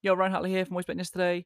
Yo, 0.00 0.14
Ryan 0.14 0.32
Hatley 0.32 0.50
here 0.50 0.64
from 0.64 0.74
Voice 0.74 0.84
Bet 0.84 0.96
yesterday. 0.96 1.44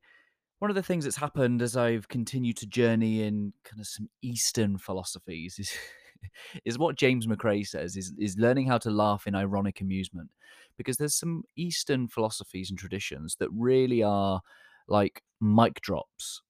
One 0.58 0.70
of 0.70 0.74
the 0.74 0.82
things 0.82 1.04
that's 1.04 1.16
happened 1.16 1.62
as 1.62 1.74
I've 1.74 2.06
continued 2.08 2.58
to 2.58 2.66
journey 2.66 3.22
in 3.22 3.54
kind 3.64 3.80
of 3.80 3.86
some 3.86 4.10
Eastern 4.20 4.76
philosophies 4.76 5.58
is 5.58 5.72
is 6.66 6.78
what 6.78 6.96
James 6.96 7.26
McRae 7.26 7.66
says 7.66 7.96
is 7.96 8.12
is 8.18 8.36
learning 8.36 8.66
how 8.66 8.76
to 8.76 8.90
laugh 8.90 9.26
in 9.26 9.34
ironic 9.34 9.80
amusement. 9.80 10.28
Because 10.76 10.98
there's 10.98 11.14
some 11.14 11.44
Eastern 11.56 12.08
philosophies 12.08 12.68
and 12.68 12.78
traditions 12.78 13.36
that 13.36 13.48
really 13.52 14.02
are 14.02 14.42
like 14.86 15.22
mic 15.40 15.80
drops 15.80 16.42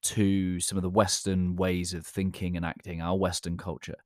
to 0.00 0.60
some 0.60 0.78
of 0.78 0.82
the 0.82 0.88
Western 0.88 1.56
ways 1.56 1.92
of 1.92 2.06
thinking 2.06 2.56
and 2.56 2.64
acting, 2.64 3.02
our 3.02 3.18
Western 3.18 3.58
culture. 3.58 3.98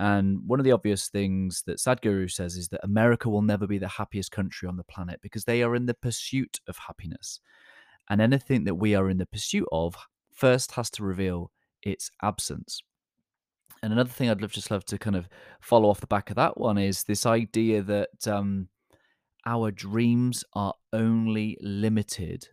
And 0.00 0.40
one 0.46 0.58
of 0.58 0.64
the 0.64 0.72
obvious 0.72 1.08
things 1.08 1.62
that 1.66 1.76
Sadhguru 1.76 2.30
says 2.30 2.56
is 2.56 2.68
that 2.68 2.80
America 2.82 3.28
will 3.28 3.42
never 3.42 3.66
be 3.66 3.76
the 3.76 3.86
happiest 3.86 4.32
country 4.32 4.66
on 4.66 4.78
the 4.78 4.84
planet 4.84 5.20
because 5.20 5.44
they 5.44 5.62
are 5.62 5.76
in 5.76 5.84
the 5.84 5.92
pursuit 5.92 6.58
of 6.66 6.78
happiness. 6.78 7.38
And 8.08 8.22
anything 8.22 8.64
that 8.64 8.76
we 8.76 8.94
are 8.94 9.10
in 9.10 9.18
the 9.18 9.26
pursuit 9.26 9.68
of 9.70 9.94
first 10.32 10.72
has 10.72 10.88
to 10.92 11.04
reveal 11.04 11.50
its 11.82 12.10
absence. 12.22 12.80
And 13.82 13.92
another 13.92 14.08
thing 14.08 14.30
I'd 14.30 14.40
love 14.40 14.52
just 14.52 14.70
love 14.70 14.86
to 14.86 14.96
kind 14.96 15.16
of 15.16 15.28
follow 15.60 15.90
off 15.90 16.00
the 16.00 16.06
back 16.06 16.30
of 16.30 16.36
that 16.36 16.56
one 16.56 16.78
is 16.78 17.04
this 17.04 17.26
idea 17.26 17.82
that 17.82 18.26
um, 18.26 18.68
our 19.44 19.70
dreams 19.70 20.44
are 20.54 20.72
only 20.94 21.58
limited 21.60 22.48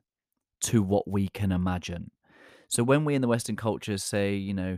to 0.64 0.84
what 0.84 1.08
we 1.08 1.30
can 1.30 1.54
imagine. 1.54 2.12
So 2.68 2.84
when 2.84 3.06
we 3.06 3.16
in 3.16 3.22
the 3.22 3.30
Western 3.30 3.56
culture 3.56 3.98
say, 3.98 4.36
you 4.36 4.54
know, 4.54 4.78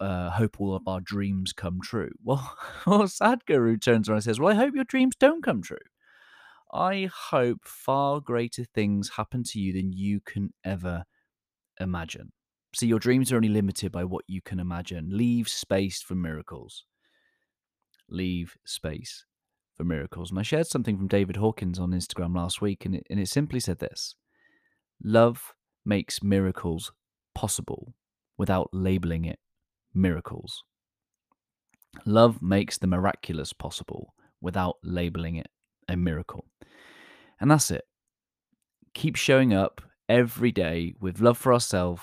uh, 0.00 0.30
hope 0.30 0.60
all 0.60 0.74
of 0.74 0.86
our 0.86 1.00
dreams 1.00 1.52
come 1.52 1.80
true. 1.82 2.10
Well, 2.24 2.56
well, 2.86 3.02
Sadhguru 3.02 3.80
turns 3.80 4.08
around 4.08 4.16
and 4.16 4.24
says, 4.24 4.40
Well, 4.40 4.52
I 4.52 4.56
hope 4.56 4.74
your 4.74 4.84
dreams 4.84 5.14
don't 5.18 5.42
come 5.42 5.62
true. 5.62 5.78
I 6.72 7.08
hope 7.30 7.60
far 7.64 8.20
greater 8.20 8.64
things 8.64 9.10
happen 9.16 9.44
to 9.44 9.60
you 9.60 9.72
than 9.72 9.92
you 9.92 10.20
can 10.20 10.52
ever 10.64 11.04
imagine. 11.80 12.32
See, 12.74 12.86
your 12.86 12.98
dreams 12.98 13.32
are 13.32 13.36
only 13.36 13.48
limited 13.48 13.92
by 13.92 14.04
what 14.04 14.24
you 14.26 14.42
can 14.42 14.58
imagine. 14.58 15.08
Leave 15.10 15.48
space 15.48 16.02
for 16.02 16.14
miracles. 16.14 16.84
Leave 18.10 18.56
space 18.66 19.24
for 19.76 19.84
miracles. 19.84 20.30
And 20.30 20.38
I 20.38 20.42
shared 20.42 20.66
something 20.66 20.96
from 20.96 21.08
David 21.08 21.36
Hawkins 21.36 21.78
on 21.78 21.92
Instagram 21.92 22.36
last 22.36 22.60
week, 22.60 22.84
and 22.84 22.96
it, 22.96 23.06
and 23.08 23.20
it 23.20 23.28
simply 23.28 23.60
said 23.60 23.78
this 23.78 24.16
Love 25.02 25.54
makes 25.84 26.22
miracles 26.22 26.92
possible 27.34 27.94
without 28.36 28.68
labeling 28.72 29.24
it 29.24 29.38
miracles. 29.96 30.62
Love 32.04 32.42
makes 32.42 32.78
the 32.78 32.86
miraculous 32.86 33.52
possible 33.52 34.14
without 34.40 34.76
labeling 34.82 35.36
it 35.36 35.48
a 35.88 35.96
miracle. 35.96 36.46
And 37.40 37.50
that's 37.50 37.70
it. 37.70 37.84
Keep 38.94 39.16
showing 39.16 39.52
up 39.54 39.82
every 40.08 40.52
day 40.52 40.94
with 41.00 41.20
love 41.20 41.38
for 41.38 41.52
ourselves, 41.52 42.02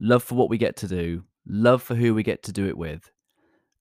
love 0.00 0.22
for 0.22 0.34
what 0.34 0.50
we 0.50 0.58
get 0.58 0.76
to 0.76 0.88
do, 0.88 1.24
love 1.46 1.82
for 1.82 1.94
who 1.94 2.14
we 2.14 2.22
get 2.22 2.42
to 2.44 2.52
do 2.52 2.66
it 2.66 2.76
with, 2.76 3.10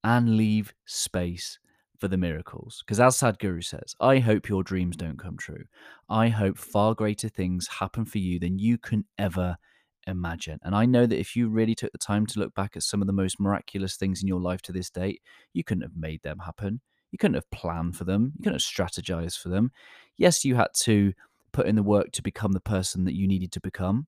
and 0.04 0.38
leave 0.38 0.74
space 0.86 1.60
for 2.00 2.08
the 2.08 2.18
miracles. 2.18 2.84
Because 2.86 3.00
as 3.00 3.18
Sadhguru 3.18 3.64
says, 3.64 3.96
I 4.00 4.20
hope 4.20 4.50
your 4.50 4.64
dreams 4.64 4.98
don't 4.98 5.20
come 5.20 5.38
true. 5.38 5.64
I 6.10 6.30
hope 6.30 6.58
far 6.58 6.96
greater 6.96 7.30
things 7.30 7.68
happen 7.68 8.06
for 8.06 8.18
you 8.18 8.40
than 8.40 8.58
you 8.58 8.78
can 8.78 9.06
ever 9.18 9.58
imagine. 10.08 10.60
And 10.64 10.76
I 10.76 10.86
know 10.86 11.06
that 11.06 11.20
if 11.20 11.36
you 11.36 11.50
really 11.50 11.76
took 11.76 11.92
the 11.92 11.98
time 11.98 12.26
to 12.28 12.40
look 12.40 12.54
back 12.56 12.76
at 12.76 12.84
some 12.84 13.02
of 13.02 13.08
the 13.08 13.14
most 13.14 13.40
miraculous 13.40 13.96
things 13.96 14.22
in 14.22 14.28
your 14.28 14.40
life 14.40 14.62
to 14.64 14.72
this 14.72 14.90
date, 14.90 15.22
you 15.54 15.64
couldn't 15.64 15.84
have 15.84 15.96
made 15.96 16.22
them 16.24 16.40
happen. 16.40 16.82
You 17.12 17.18
couldn't 17.18 17.36
have 17.36 17.50
planned 17.52 17.98
for 17.98 18.04
them. 18.04 18.34
You 18.38 18.44
couldn't 18.44 18.62
have 18.62 18.90
strategized 18.94 19.40
for 19.40 19.50
them. 19.50 19.72
Yes, 20.18 20.46
you 20.46 20.56
had 20.56 20.70
to 20.82 21.14
put 21.52 21.68
in 21.68 21.76
the 21.76 21.84
work 21.84 22.12
to 22.14 22.22
become 22.22 22.54
the 22.54 22.60
person 22.62 23.06
that 23.06 23.16
you 23.16 23.28
needed 23.28 23.52
to 23.54 23.60
become, 23.60 24.08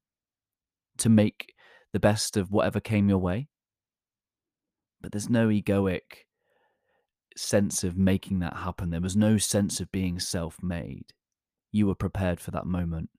to 0.97 1.09
make 1.09 1.53
the 1.91 1.99
best 1.99 2.37
of 2.37 2.51
whatever 2.51 2.79
came 2.79 3.09
your 3.09 3.17
way. 3.17 3.47
But 5.01 5.11
there's 5.11 5.29
no 5.29 5.49
egoic 5.49 6.23
sense 7.35 7.83
of 7.83 7.97
making 7.97 8.39
that 8.39 8.55
happen. 8.55 8.89
There 8.89 9.01
was 9.01 9.17
no 9.17 9.37
sense 9.37 9.79
of 9.79 9.91
being 9.91 10.19
self 10.19 10.61
made. 10.61 11.13
You 11.71 11.87
were 11.87 11.95
prepared 11.95 12.39
for 12.39 12.51
that 12.51 12.65
moment 12.65 13.09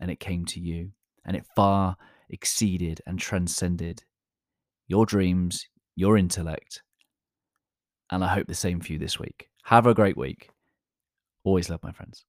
and 0.00 0.10
it 0.10 0.20
came 0.20 0.44
to 0.46 0.60
you. 0.60 0.92
And 1.24 1.36
it 1.36 1.46
far 1.56 1.96
exceeded 2.28 3.00
and 3.06 3.18
transcended 3.18 4.04
your 4.88 5.06
dreams, 5.06 5.68
your 5.94 6.16
intellect. 6.16 6.82
And 8.10 8.24
I 8.24 8.28
hope 8.28 8.46
the 8.46 8.54
same 8.54 8.80
for 8.80 8.92
you 8.92 8.98
this 8.98 9.18
week. 9.18 9.48
Have 9.64 9.86
a 9.86 9.94
great 9.94 10.16
week. 10.16 10.50
Always 11.44 11.68
love 11.68 11.82
my 11.82 11.92
friends. 11.92 12.24